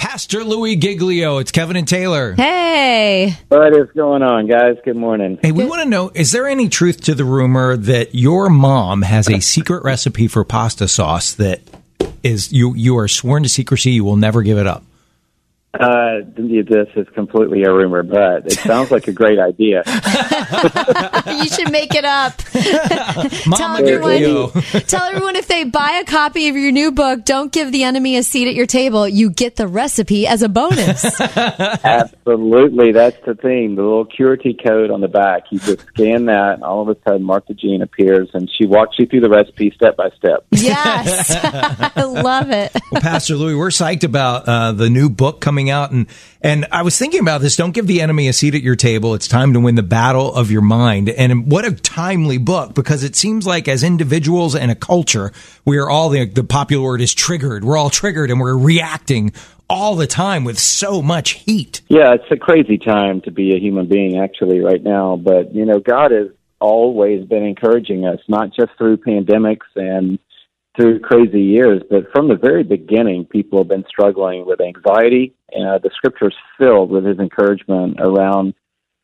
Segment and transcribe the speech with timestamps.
[0.00, 1.36] Pastor Louie Giglio.
[1.38, 2.32] It's Kevin and Taylor.
[2.32, 3.36] Hey.
[3.48, 4.76] What is going on, guys?
[4.82, 5.38] Good morning.
[5.42, 9.02] Hey, we want to know is there any truth to the rumor that your mom
[9.02, 11.60] has a secret recipe for pasta sauce that
[12.22, 14.84] is you you are sworn to secrecy, you will never give it up?
[15.72, 19.84] Uh, this is completely a rumor, but it sounds like a great idea.
[19.86, 22.36] you should make it up.
[23.56, 24.50] tell, everyone,
[24.88, 28.16] tell everyone if they buy a copy of your new book, Don't Give the Enemy
[28.16, 31.20] a Seat at Your Table, you get the recipe as a bonus.
[31.36, 32.90] Absolutely.
[32.90, 33.76] That's the thing.
[33.76, 35.44] The little Curity code on the back.
[35.52, 38.96] You just scan that, and all of a sudden, Martha Jean appears, and she walks
[38.98, 40.44] you through the recipe step by step.
[40.50, 41.30] yes.
[41.32, 42.72] I love it.
[42.90, 46.06] Well, Pastor Louie, we're psyched about uh, the new book coming out, and
[46.40, 47.56] and I was thinking about this.
[47.56, 49.14] Don't give the enemy a seat at your table.
[49.14, 51.10] It's time to win the battle of your mind.
[51.10, 55.32] And what a timely book because it seems like as individuals and a culture,
[55.66, 57.64] we are all the the popular word is triggered.
[57.64, 59.32] We're all triggered and we're reacting
[59.68, 61.82] all the time with so much heat.
[61.88, 65.16] Yeah, it's a crazy time to be a human being actually right now.
[65.16, 66.28] But you know, God has
[66.60, 70.18] always been encouraging us, not just through pandemics and
[70.76, 75.34] through crazy years, but from the very beginning, people have been struggling with anxiety.
[75.52, 78.54] And uh, the scripture's filled with his encouragement around,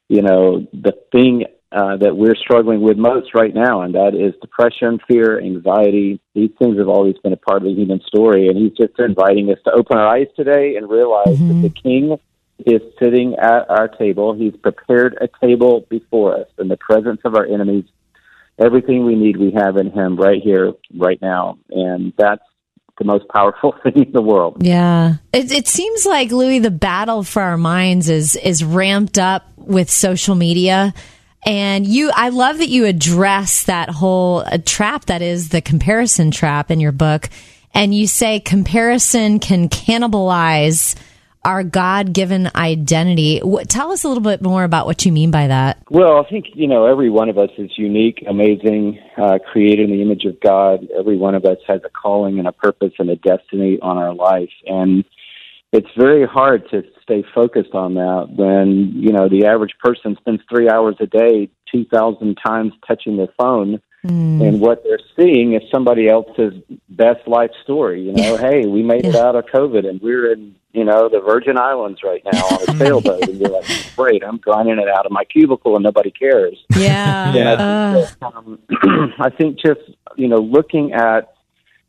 [0.09, 4.33] you know, the thing uh, that we're struggling with most right now, and that is
[4.41, 6.21] depression, fear, anxiety.
[6.35, 9.51] These things have always been a part of the human story, and he's just inviting
[9.51, 11.63] us to open our eyes today and realize mm-hmm.
[11.63, 12.19] that the King
[12.65, 14.33] is sitting at our table.
[14.33, 17.85] He's prepared a table before us in the presence of our enemies
[18.59, 21.59] everything we need we have in him right here right now.
[21.71, 22.43] And that's
[22.99, 24.59] the most powerful thing in the world.
[24.61, 25.17] Yeah.
[25.33, 29.91] It, it seems like Louie the battle for our minds is is ramped up with
[29.91, 30.95] social media.
[31.45, 36.31] And you i love that you address that whole uh, trap that is the comparison
[36.31, 37.29] trap in your book.
[37.75, 40.97] And you say comparison can cannibalize
[41.47, 43.41] our God given identity.
[43.69, 45.79] Tell us a little bit more about what you mean by that.
[45.89, 49.97] Well, I think, you know, every one of us is unique, amazing, uh, created in
[49.97, 50.89] the image of God.
[50.99, 54.13] Every one of us has a calling and a purpose and a destiny on our
[54.13, 54.51] life.
[54.67, 55.05] And
[55.73, 60.41] it's very hard to stay focused on that when, you know, the average person spends
[60.51, 63.81] three hours a day, 2,000 times touching their phone.
[64.07, 64.49] Mm.
[64.49, 66.55] And what they're seeing is somebody else's
[66.89, 68.03] best life story.
[68.03, 71.21] You know, hey, we made it out of COVID and we're in you know, the
[71.21, 73.65] Virgin Islands right now on a sailboat, and you're like,
[73.97, 76.63] great, I'm grinding it out of my cubicle and nobody cares.
[76.77, 77.33] Yeah.
[77.95, 78.27] think, uh.
[78.27, 78.59] um,
[79.19, 79.81] I think just
[80.17, 81.35] you know looking at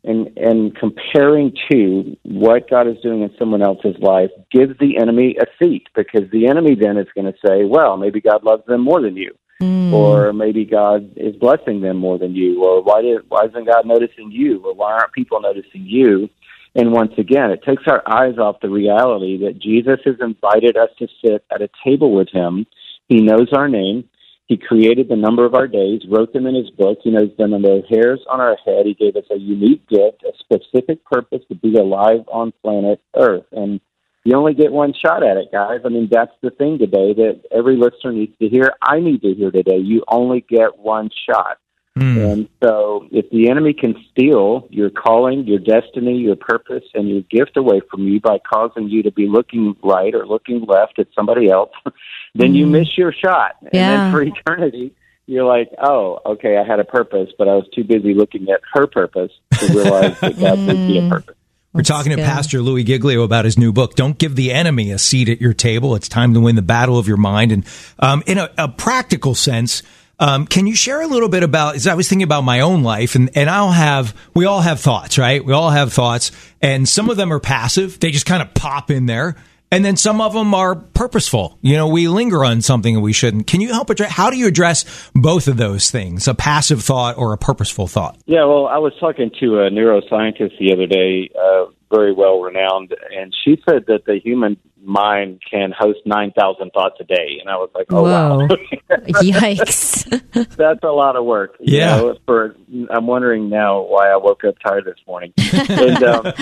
[0.02, 5.36] and and comparing to what God is doing in someone else's life gives the enemy
[5.38, 8.80] a seat because the enemy then is going to say, well, maybe God loves them
[8.80, 9.36] more than you.
[9.62, 9.92] Mm.
[9.92, 13.86] Or maybe God is blessing them more than you, or why did why isn't God
[13.86, 16.28] noticing you, or why aren't people noticing you?
[16.76, 20.90] And once again, it takes our eyes off the reality that Jesus has invited us
[20.98, 22.66] to sit at a table with him.
[23.08, 24.08] He knows our name.
[24.46, 26.98] He created the number of our days, wrote them in his book.
[27.02, 28.86] He knows them and the hairs on our head.
[28.86, 33.44] He gave us a unique gift, a specific purpose to be alive on planet Earth.
[33.52, 33.80] And
[34.28, 35.80] you only get one shot at it, guys.
[35.86, 38.74] I mean, that's the thing today that every listener needs to hear.
[38.82, 39.78] I need to hear today.
[39.78, 41.56] You only get one shot.
[41.98, 42.32] Mm.
[42.32, 47.22] And so, if the enemy can steal your calling, your destiny, your purpose, and your
[47.22, 51.08] gift away from you by causing you to be looking right or looking left at
[51.14, 51.70] somebody else,
[52.34, 52.56] then mm.
[52.56, 53.56] you miss your shot.
[53.62, 54.92] And then for eternity,
[55.24, 58.60] you're like, oh, okay, I had a purpose, but I was too busy looking at
[58.74, 61.08] her purpose to realize that God did be a mm.
[61.08, 61.37] purpose.
[61.78, 63.94] We're talking to Pastor Louie Giglio about his new book.
[63.94, 65.94] Don't give the enemy a seat at your table.
[65.94, 67.52] It's time to win the battle of your mind.
[67.52, 67.64] And
[68.00, 69.84] um, in a, a practical sense,
[70.18, 71.76] um, can you share a little bit about?
[71.76, 74.80] As I was thinking about my own life, and and I'll have we all have
[74.80, 75.44] thoughts, right?
[75.44, 78.90] We all have thoughts, and some of them are passive; they just kind of pop
[78.90, 79.36] in there.
[79.70, 81.58] And then some of them are purposeful.
[81.60, 83.46] You know, we linger on something and we shouldn't.
[83.46, 84.10] Can you help address?
[84.10, 88.18] How do you address both of those things, a passive thought or a purposeful thought?
[88.26, 92.94] Yeah, well, I was talking to a neuroscientist the other day, uh, very well renowned,
[93.14, 94.56] and she said that the human
[94.88, 97.38] mind can host 9,000 thoughts a day.
[97.40, 98.38] And I was like, oh, Whoa.
[98.38, 98.48] wow.
[99.20, 100.08] Yikes.
[100.56, 101.56] That's a lot of work.
[101.60, 101.96] Yeah.
[101.96, 102.56] You know, for,
[102.90, 105.32] I'm wondering now why I woke up tired this morning.
[105.68, 106.32] and, um,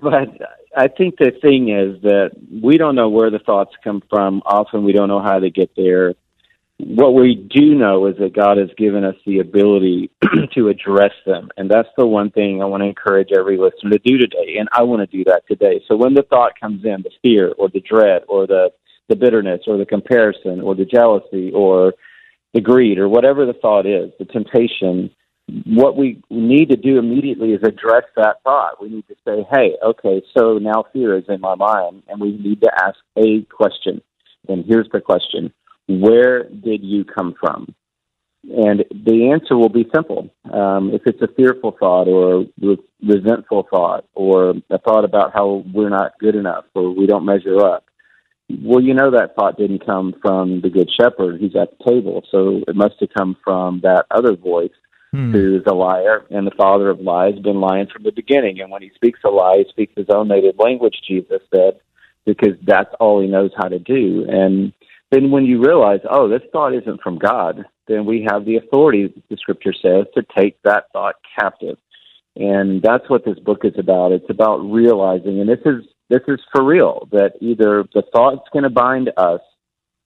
[0.00, 0.28] but
[0.76, 2.30] I think the thing is that
[2.62, 4.42] we don't know where the thoughts come from.
[4.46, 6.14] Often we don't know how they get there.
[6.78, 10.10] What we do know is that God has given us the ability
[10.54, 11.50] to address them.
[11.56, 14.56] And that's the one thing I want to encourage every listener to do today.
[14.58, 15.82] And I want to do that today.
[15.86, 18.70] So when the thought comes in, the fear or the dread or the,
[19.08, 21.94] the bitterness or the comparison or the jealousy or
[22.54, 25.10] the greed or whatever the thought is, the temptation,
[25.66, 28.80] what we need to do immediately is address that thought.
[28.80, 32.36] We need to say, hey, okay, so now fear is in my mind, and we
[32.36, 34.02] need to ask a question.
[34.48, 35.52] And here's the question
[35.88, 37.74] Where did you come from?
[38.44, 40.30] And the answer will be simple.
[40.50, 45.62] Um, if it's a fearful thought or a resentful thought or a thought about how
[45.72, 47.84] we're not good enough or we don't measure up,
[48.62, 52.24] well, you know that thought didn't come from the good shepherd who's at the table.
[52.30, 54.70] So it must have come from that other voice
[55.12, 55.32] hmm.
[55.32, 58.60] who's a liar and the father of lies, been lying from the beginning.
[58.60, 61.80] And when he speaks a lie, he speaks his own native language, Jesus said,
[62.26, 64.26] because that's all he knows how to do.
[64.28, 64.72] And
[65.10, 69.12] then when you realize, oh, this thought isn't from God, then we have the authority,
[69.28, 71.76] the scripture says, to take that thought captive.
[72.36, 74.12] And that's what this book is about.
[74.12, 78.64] It's about realizing, and this is this is for real, that either the thought's going
[78.64, 79.40] to bind us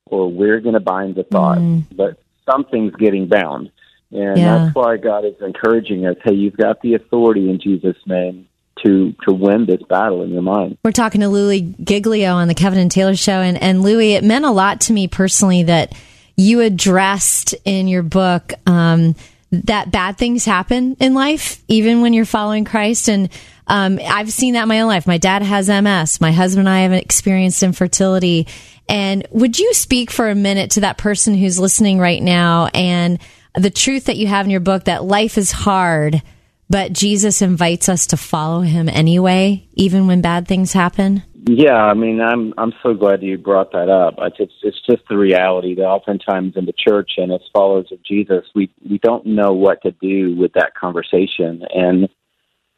[0.06, 1.58] or we're going to bind the thought.
[1.58, 1.84] Mm.
[1.94, 2.18] But
[2.48, 3.70] something's getting bound.
[4.10, 4.58] And yeah.
[4.58, 8.48] that's why God is encouraging us, hey, you've got the authority in Jesus' name
[8.84, 10.78] to to win this battle in your mind.
[10.84, 14.24] We're talking to Louie Giglio on the Kevin and Taylor show and, and Louie, it
[14.24, 15.94] meant a lot to me personally that
[16.36, 19.14] you addressed in your book um,
[19.52, 23.08] that bad things happen in life, even when you're following Christ.
[23.08, 23.28] And
[23.66, 25.06] um, I've seen that in my own life.
[25.06, 26.20] My dad has MS.
[26.20, 28.48] My husband and I have experienced infertility.
[28.88, 33.18] And would you speak for a minute to that person who's listening right now and
[33.54, 36.22] the truth that you have in your book that life is hard,
[36.68, 41.22] but Jesus invites us to follow him anyway, even when bad things happen?
[41.46, 44.14] Yeah, I mean, I'm I'm so glad you brought that up.
[44.38, 48.46] It's it's just the reality that oftentimes in the church and as followers of Jesus,
[48.54, 51.62] we we don't know what to do with that conversation.
[51.74, 52.08] And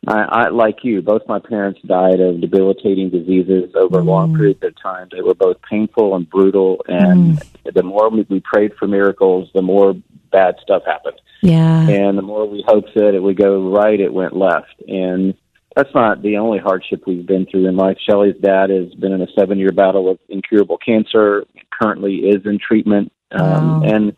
[0.07, 4.07] I, I like you, both my parents died of debilitating diseases over mm.
[4.07, 5.09] long periods of time.
[5.13, 7.75] They were both painful and brutal, and mm.
[7.75, 9.95] the more we, we prayed for miracles, the more
[10.31, 11.21] bad stuff happened.
[11.43, 11.89] Yeah.
[11.89, 14.75] And the more we hoped that it would go right, it went left.
[14.89, 15.35] And
[15.75, 17.99] that's not the only hardship we've been through in life.
[18.09, 22.59] Shelley's dad has been in a seven year battle with incurable cancer, currently is in
[22.59, 23.13] treatment.
[23.33, 24.17] Um, and,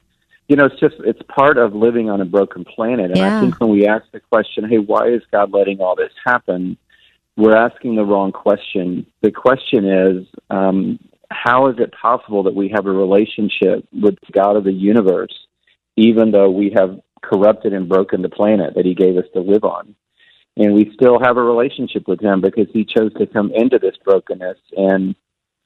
[0.48, 3.10] you know, it's just, it's part of living on a broken planet.
[3.10, 3.36] And yeah.
[3.36, 6.76] I think when we ask the question, hey, why is God letting all this happen?
[7.36, 9.06] We're asking the wrong question.
[9.22, 10.98] The question is, um,
[11.30, 15.34] how is it possible that we have a relationship with God of the universe
[15.98, 19.64] even though we have corrupted and broken the planet that he gave us to live
[19.64, 19.96] on.
[20.56, 23.96] And we still have a relationship with him because he chose to come into this
[24.04, 24.58] brokenness.
[24.76, 25.16] And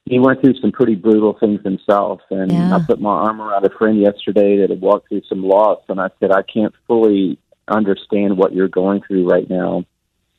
[0.04, 2.20] he went through some pretty brutal things himself.
[2.30, 2.76] And yeah.
[2.76, 5.80] I put my arm around a friend yesterday that had walked through some loss.
[5.88, 7.38] And I said, I can't fully
[7.68, 9.84] understand what you're going through right now.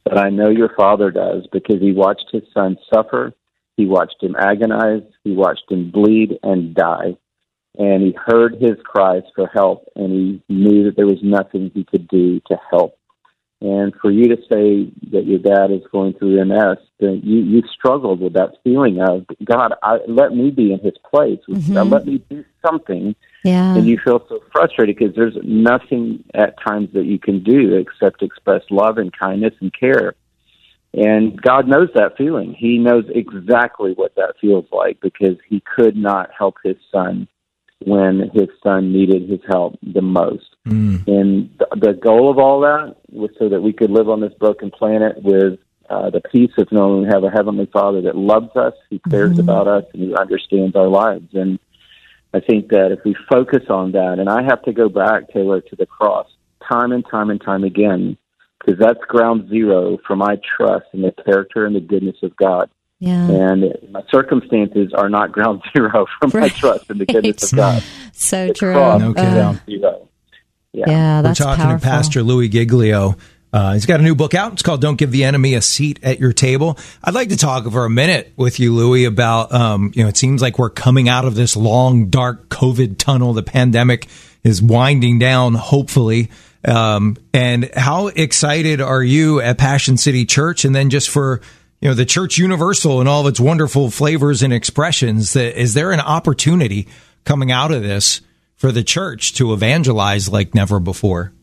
[0.04, 3.34] But I know your father does because he watched his son suffer.
[3.78, 5.04] He watched him agonize.
[5.24, 7.16] He watched him bleed and die
[7.78, 11.84] and he heard his cries for help, and he knew that there was nothing he
[11.84, 12.98] could do to help.
[13.64, 17.64] And for you to say that your dad is going through MS, then you you
[17.74, 21.40] struggled with that feeling of God, I, let me be in His place.
[21.48, 21.90] Mm-hmm.
[21.90, 23.16] Let me do something.
[23.46, 23.74] Yeah.
[23.74, 28.22] And you feel so frustrated because there's nothing at times that you can do except
[28.22, 30.16] express love and kindness and care.
[30.94, 32.54] And God knows that feeling.
[32.54, 37.30] He knows exactly what that feels like because He could not help His son
[37.86, 40.56] when his son needed his help the most.
[40.68, 41.08] Mm.
[41.08, 44.34] And the, the goal of all that was so that we could live on this
[44.40, 45.60] broken planet with
[45.90, 49.32] uh, the peace of knowing we have a heavenly Father that loves us, who cares
[49.32, 49.42] mm-hmm.
[49.42, 51.30] about us, and who understands our lives.
[51.34, 51.60] And
[52.34, 55.62] I think that if we focus on that, and I have to go back, Taylor,
[55.62, 56.28] to the cross
[56.68, 58.18] time and time and time again,
[58.60, 62.70] because that's ground zero for my trust in the character and the goodness of God.
[63.04, 63.30] Yeah.
[63.30, 66.52] And my circumstances are not ground zero for my right.
[66.54, 67.84] trust in the goodness of God.
[68.14, 68.74] So the true.
[68.74, 69.34] No kidding.
[69.34, 70.10] Ground zero.
[70.72, 70.86] Yeah.
[70.88, 71.80] yeah, that's We're talking powerful.
[71.82, 73.18] to Pastor Louie Giglio.
[73.52, 74.54] Uh, he's got a new book out.
[74.54, 77.70] It's called "Don't Give the Enemy a Seat at Your Table." I'd like to talk
[77.70, 80.10] for a minute with you, Louie, about um, you know.
[80.10, 83.34] It seems like we're coming out of this long, dark COVID tunnel.
[83.34, 84.08] The pandemic
[84.44, 86.32] is winding down, hopefully.
[86.66, 90.64] Um, and how excited are you at Passion City Church?
[90.64, 91.42] And then just for
[91.84, 95.74] you know the church universal and all of its wonderful flavors and expressions that is
[95.74, 96.88] there an opportunity
[97.26, 98.22] coming out of this
[98.56, 101.34] for the church to evangelize like never before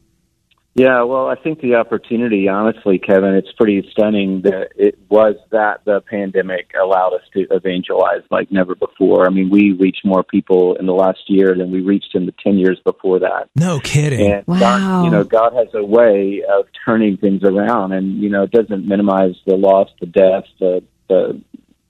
[0.75, 5.85] Yeah, well, I think the opportunity, honestly, Kevin, it's pretty stunning that it was that
[5.85, 9.27] the pandemic allowed us to evangelize like never before.
[9.27, 12.35] I mean, we reached more people in the last year than we reached in the
[12.45, 13.49] 10 years before that.
[13.57, 14.31] No kidding.
[14.31, 14.61] And Wow.
[14.61, 18.53] God, you know, God has a way of turning things around, and you know, it
[18.53, 21.41] doesn't minimize the loss, the death, the the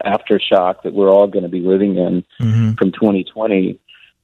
[0.04, 2.78] aftershock that we're all going to be living in Mhm.
[2.78, 3.78] from 2020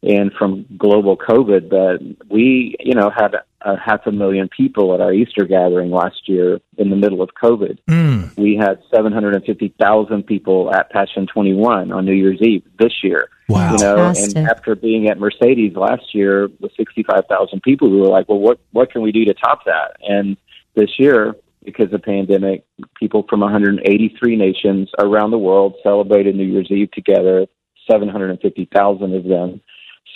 [0.06, 1.68] and from global COVID.
[1.68, 6.28] But we, you know, had a half a million people at our Easter gathering last
[6.28, 7.78] year in the middle of COVID.
[7.88, 8.36] Mm.
[8.36, 13.28] We had 750,000 people at Passion 21 on New Year's Eve this year.
[13.48, 13.72] Wow.
[13.72, 14.36] You know, Fantastic.
[14.36, 18.60] and after being at Mercedes last year with 65,000 people, we were like, well, what,
[18.72, 19.96] what can we do to top that?
[20.08, 20.36] And
[20.74, 21.34] this year,
[21.64, 26.90] because of the pandemic, people from 183 nations around the world celebrated New Year's Eve
[26.92, 27.46] together,
[27.90, 29.60] 750,000 of them.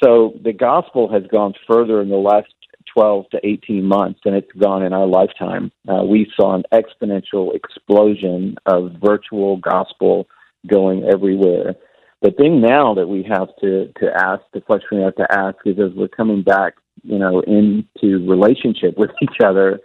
[0.03, 2.53] So the gospel has gone further in the last
[2.95, 5.71] 12 to 18 months than it's gone in our lifetime.
[5.89, 10.27] Uh, we saw an exponential explosion of virtual gospel
[10.67, 11.75] going everywhere.
[12.23, 15.57] The thing now that we have to, to ask, the question we have to ask
[15.65, 19.81] is as we're coming back, you know, into relationship with each other,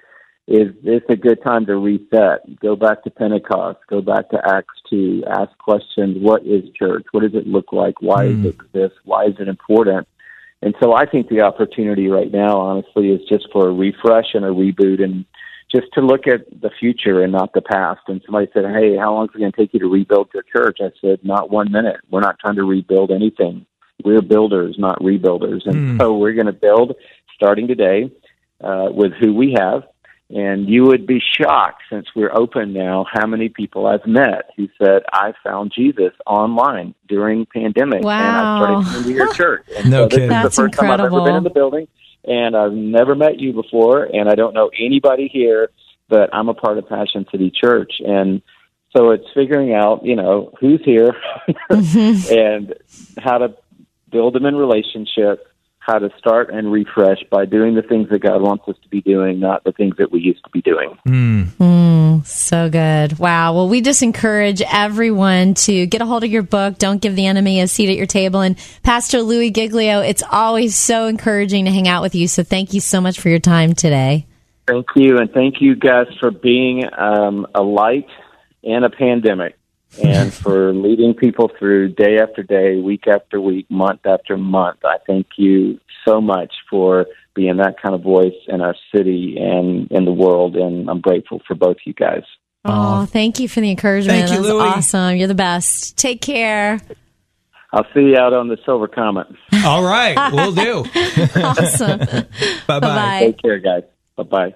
[0.48, 2.60] is it's a good time to reset.
[2.60, 3.80] Go back to Pentecost.
[3.90, 5.24] Go back to Acts 2.
[5.28, 6.18] Ask questions.
[6.20, 7.06] What is church?
[7.12, 8.02] What does it look like?
[8.02, 8.96] Why does it exist?
[9.04, 10.08] Why is it important?
[10.62, 14.46] And so I think the opportunity right now, honestly, is just for a refresh and
[14.46, 15.26] a reboot and
[15.72, 18.02] just to look at the future and not the past.
[18.08, 20.44] And somebody said, Hey, how long is it going to take you to rebuild your
[20.44, 20.78] church?
[20.80, 22.02] I said, Not one minute.
[22.10, 23.66] We're not trying to rebuild anything.
[24.04, 25.66] We're builders, not rebuilders.
[25.66, 26.96] And so we're going to build
[27.36, 28.12] starting today
[28.64, 29.84] uh, with who we have.
[30.30, 34.68] And you would be shocked since we're open now how many people I've met who
[34.82, 38.82] said, I found Jesus online during pandemic and I Wow.
[38.82, 39.66] started coming to your church.
[39.78, 40.24] And No so this kidding.
[40.24, 41.88] is the That's first time I've ever been in the building
[42.24, 45.70] and I've never met you before and I don't know anybody here,
[46.10, 47.94] but I'm a part of Passion City Church.
[48.00, 48.42] And
[48.98, 51.16] so it's figuring out, you know, who's here
[51.70, 52.34] mm-hmm.
[52.34, 52.74] and
[53.20, 53.56] how to
[54.12, 55.46] build them in relationship,
[55.86, 59.02] how to start and refresh by doing the things that God wants us to be
[59.02, 60.98] doing, not the things that we used to be doing.
[62.24, 63.20] So good.
[63.20, 63.54] Wow.
[63.54, 66.78] Well, we just encourage everyone to get a hold of your book.
[66.78, 68.40] Don't give the enemy a seat at your table.
[68.40, 72.28] And Pastor Louie Giglio, it's always so encouraging to hang out with you.
[72.28, 74.26] So thank you so much for your time today.
[74.68, 78.08] Thank you, and thank you guys for being um, a light
[78.64, 79.56] in a pandemic,
[80.04, 84.80] and for leading people through day after day, week after week, month after month.
[84.84, 89.92] I thank you so much for being that kind of voice in our city and
[89.92, 92.24] in the world, and I'm grateful for both you guys.
[92.64, 94.28] Oh, thank you for the encouragement.
[94.28, 94.68] Thank you, That's Louie.
[94.68, 95.16] awesome.
[95.18, 95.98] You're the best.
[95.98, 96.80] Take care.
[97.72, 99.28] I'll see you out on the Silver Comet.
[99.66, 100.32] All right.
[100.34, 100.86] We'll do.
[101.44, 102.00] Awesome.
[102.68, 102.80] Bye bye.
[102.80, 103.20] Bye-bye.
[103.20, 103.84] Take care, guys.
[104.16, 104.56] Bye bye.